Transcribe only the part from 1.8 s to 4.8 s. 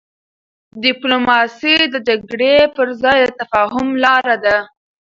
د جګړي پر ځای د تفاهم لار ده.